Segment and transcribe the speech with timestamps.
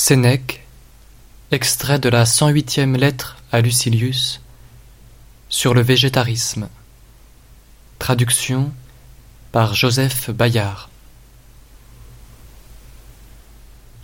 [0.00, 0.64] Sénèque,
[1.50, 4.40] extrait de la cent huitième lettre à Lucilius
[5.48, 6.68] sur le végétarisme.
[7.98, 8.72] Traduction
[9.50, 10.88] par Joseph Bayard.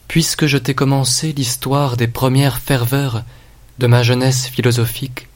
[0.08, 3.22] Puisque je t'ai commencé l'histoire des premières ferveurs
[3.78, 5.28] de ma jeunesse philosophique,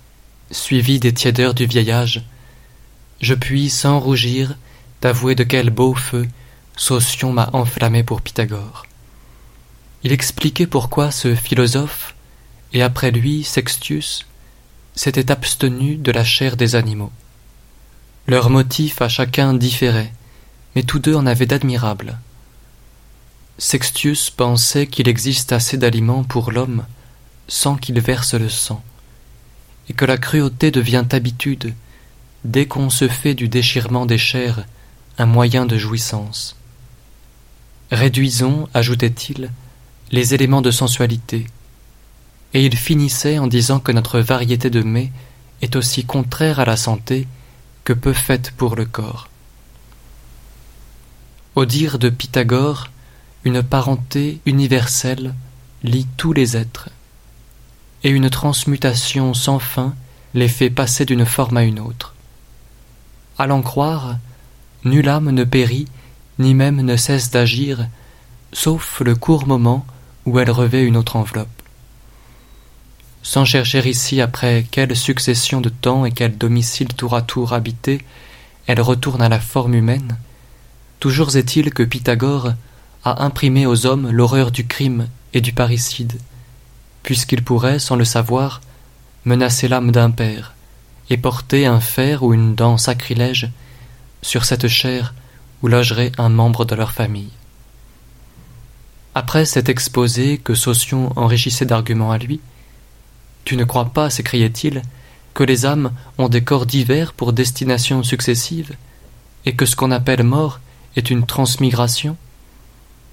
[0.50, 2.25] suivie des tiédeurs du vieil âge,
[3.20, 4.56] je puis sans rougir
[4.98, 6.27] t'avouer de quel beau feu
[6.77, 8.88] Saucion m'a enflammé pour Pythagore.
[10.05, 12.14] Il expliquait pourquoi ce philosophe,
[12.72, 14.27] et après lui Sextius,
[14.95, 17.13] s'était abstenu de la chair des animaux.
[18.27, 20.13] Leurs motifs à chacun différaient,
[20.77, 22.19] mais tous deux en avaient d'admirables.
[23.58, 26.85] Sextius pensait qu'il existe assez d'aliments pour l'homme
[27.49, 28.83] sans qu'il verse le sang,
[29.89, 31.75] et que la cruauté devient habitude
[32.44, 34.64] dès qu'on se fait du déchirement des chairs
[35.17, 36.55] un moyen de jouissance.
[37.91, 39.50] Réduisons, ajoutait-il,
[40.11, 41.47] les éléments de sensualité.
[42.55, 45.12] Et il finissait en disant que notre variété de mets
[45.60, 47.27] est aussi contraire à la santé
[47.84, 49.28] que peu faite pour le corps.
[51.55, 52.88] Au dire de Pythagore,
[53.44, 55.34] une parenté universelle
[55.83, 56.90] lie tous les êtres,
[58.05, 59.94] et une transmutation sans fin
[60.34, 62.14] les fait passer d'une forme à une autre.
[63.38, 64.16] À l'en croire,
[64.84, 65.88] nulle âme ne périt,
[66.38, 67.88] ni même ne cesse d'agir,
[68.52, 69.86] sauf le court moment
[70.27, 71.48] où elle revêt une autre enveloppe.
[73.22, 78.05] Sans chercher ici après quelle succession de temps et quel domicile tour à tour habité,
[78.66, 80.16] elle retourne à la forme humaine,
[81.00, 82.52] toujours est-il que Pythagore
[83.05, 86.19] a imprimé aux hommes l'horreur du crime et du parricide,
[87.02, 88.61] puisqu'il pourrait, sans le savoir,
[89.24, 90.55] menacer l'âme d'un père,
[91.11, 93.50] et porter un fer ou une dent sacrilège
[94.22, 95.14] sur cette chair
[95.62, 97.30] où logerait un membre de leur famille.
[99.14, 102.41] Après cet exposé que Saucion enrichissait d'arguments à lui,
[103.48, 104.83] Tu ne crois pas, s'écriait-il,
[105.33, 108.77] que les âmes ont des corps divers pour destinations successives,
[109.47, 110.61] et que ce qu'on appelle mort
[110.97, 112.18] est une transmigration?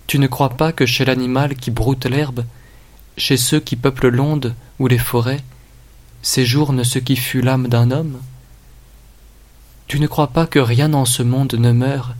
[0.07, 2.44] Tu ne crois pas que chez l'animal qui broute l'herbe,
[3.17, 5.41] chez ceux qui peuplent l'onde ou les forêts,
[6.22, 8.19] séjourne ce qui fut l'âme d'un homme?
[9.88, 12.11] Tu ne crois pas que rien en ce monde ne meurt,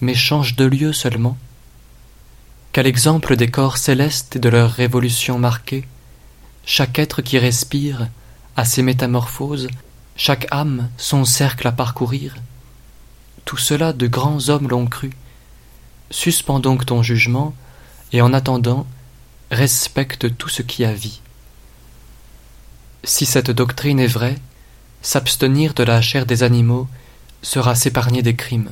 [0.00, 1.38] mais change de lieu seulement?
[2.74, 5.86] Qu'à l'exemple des corps célestes et de leur révolution marquée,
[6.66, 8.08] chaque être qui respire
[8.56, 9.68] a ses métamorphoses,
[10.16, 12.34] chaque âme son cercle à parcourir.
[13.44, 15.12] Tout cela de grands hommes l'ont cru.
[16.10, 17.54] Suspends donc ton jugement,
[18.12, 18.88] et en attendant,
[19.52, 21.20] respecte tout ce qui a vie.
[23.04, 24.38] Si cette doctrine est vraie,
[25.00, 26.88] s'abstenir de la chair des animaux
[27.40, 28.70] sera s'épargner des crimes.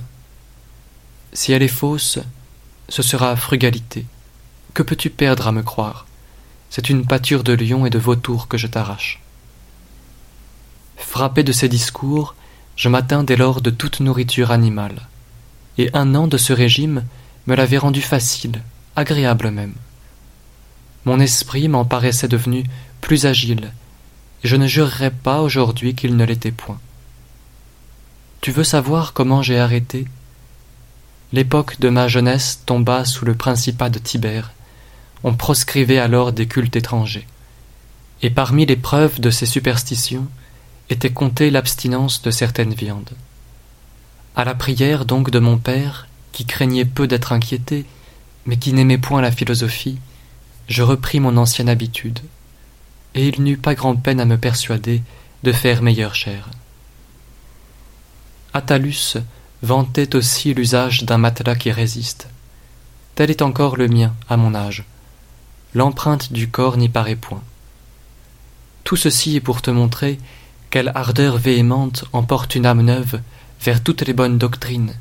[1.32, 2.18] Si elle est fausse,
[2.88, 4.06] ce sera frugalité.
[4.74, 6.06] Que peux-tu perdre à me croire?
[6.70, 9.20] C'est une pâture de lion et de vautour que je t'arrache.
[10.96, 12.34] Frappé de ces discours,
[12.76, 15.08] je m'atteins dès lors de toute nourriture animale,
[15.76, 17.04] et un an de ce régime
[17.46, 18.62] me l'avait rendu facile,
[18.96, 19.74] agréable même.
[21.04, 22.64] Mon esprit m'en paraissait devenu
[23.00, 23.72] plus agile,
[24.42, 26.80] et je ne jurerais pas aujourd'hui qu'il ne l'était point.
[28.40, 30.06] Tu veux savoir comment j'ai arrêté
[31.32, 34.52] L'époque de ma jeunesse tomba sous le principat de Tibère.
[35.24, 37.26] On proscrivait alors des cultes étrangers.
[38.20, 40.28] Et parmi les preuves de ces superstitions
[40.90, 43.10] était comptée l'abstinence de certaines viandes.
[44.36, 47.86] À la prière donc de mon père, qui craignait peu d'être inquiété,
[48.44, 49.98] mais qui n'aimait point la philosophie,
[50.68, 52.20] je repris mon ancienne habitude,
[53.14, 55.02] et il n'eut pas grand peine à me persuader
[55.42, 56.48] de faire meilleure chair.
[58.54, 59.16] Attalus
[59.62, 62.28] vantait aussi l'usage d'un matelas qui résiste.
[63.14, 64.84] Tel est encore le mien, à mon âge.
[65.74, 67.42] L'empreinte du corps n'y paraît point.
[68.84, 70.18] Tout ceci est pour te montrer
[70.70, 73.20] quelle ardeur véhémente emporte une âme neuve
[73.60, 74.94] vers toutes les bonnes doctrines,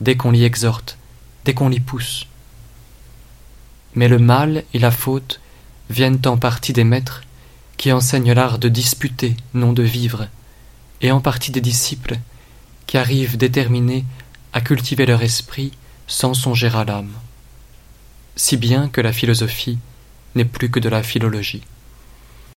[0.00, 0.98] dès qu'on l'y exhorte,
[1.44, 2.26] dès qu'on l'y pousse.
[3.94, 5.40] Mais le mal et la faute
[5.90, 7.22] viennent en partie des maîtres
[7.76, 10.26] qui enseignent l'art de disputer, non de vivre,
[11.02, 12.18] et en partie des disciples
[12.90, 14.04] qui arrivent déterminés
[14.52, 15.70] à cultiver leur esprit
[16.08, 17.12] sans songer à l'âme,
[18.34, 19.78] si bien que la philosophie
[20.34, 21.62] n'est plus que de la philologie.